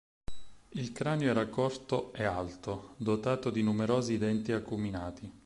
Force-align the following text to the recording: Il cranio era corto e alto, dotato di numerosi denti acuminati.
Il 0.69 0.93
cranio 0.93 1.29
era 1.29 1.45
corto 1.45 2.11
e 2.13 2.23
alto, 2.23 2.95
dotato 2.97 3.51
di 3.51 3.61
numerosi 3.61 4.17
denti 4.17 4.51
acuminati. 4.51 5.31